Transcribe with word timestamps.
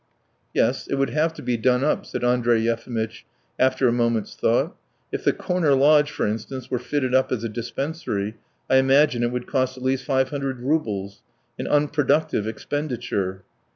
"Yes, 0.51 0.87
it 0.87 0.95
would 0.95 1.11
have 1.11 1.31
to 1.35 1.43
be 1.43 1.57
done 1.57 1.83
up," 1.83 2.07
said 2.07 2.23
Andrey 2.23 2.61
Yefimitch 2.61 3.23
after 3.59 3.87
a 3.87 3.91
moment's 3.91 4.33
thought. 4.35 4.75
"If 5.11 5.23
the 5.23 5.31
corner 5.31 5.75
lodge, 5.75 6.09
for 6.09 6.25
instance, 6.25 6.71
were 6.71 6.79
fitted 6.79 7.13
up 7.13 7.31
as 7.31 7.43
a 7.43 7.47
dispensary, 7.49 8.33
I 8.67 8.77
imagine 8.77 9.21
it 9.21 9.31
would 9.31 9.45
cost 9.45 9.77
at 9.77 9.83
least 9.83 10.03
five 10.03 10.29
hundred 10.29 10.59
roubles. 10.61 11.21
An 11.59 11.67
unproductive 11.67 12.47
expenditure!" 12.47 13.43